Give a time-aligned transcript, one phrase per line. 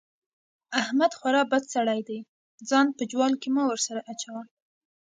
[0.81, 2.19] احمد خورا بد سړی دی؛
[2.69, 4.41] ځان په جوال کې مه ور سره اچوه.